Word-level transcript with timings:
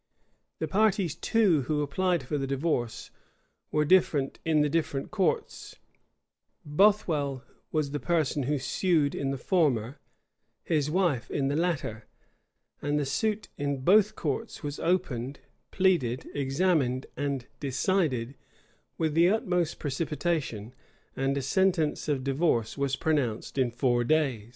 The 0.57 0.67
parties, 0.67 1.13
too, 1.13 1.61
who 1.69 1.83
applied 1.83 2.23
for 2.23 2.39
the 2.39 2.47
divorce, 2.47 3.11
were 3.71 3.85
different 3.85 4.39
in 4.43 4.61
the 4.61 4.67
different 4.67 5.11
courts: 5.11 5.75
Bothwell 6.65 7.43
was 7.71 7.91
the 7.91 7.99
person 7.99 8.41
who 8.49 8.57
sued 8.57 9.13
in 9.13 9.29
the 9.29 9.37
former; 9.37 9.99
his 10.63 10.89
wife 10.89 11.29
in 11.29 11.49
the 11.49 11.55
latter. 11.55 12.07
And 12.81 12.97
the 12.97 13.05
suit 13.05 13.49
in 13.59 13.81
both 13.81 14.15
courts 14.15 14.63
was 14.63 14.79
opened, 14.79 15.39
pleaded, 15.69 16.27
examined, 16.33 17.05
and 17.15 17.45
decided, 17.59 18.33
with 18.97 19.13
the 19.13 19.29
utmost 19.29 19.77
precipitation; 19.77 20.73
and 21.15 21.37
a 21.37 21.43
sentence 21.43 22.07
of 22.07 22.23
divorce 22.23 22.75
was 22.75 22.95
pronounced 22.95 23.55
in 23.55 23.69
four 23.69 24.03
days. 24.03 24.49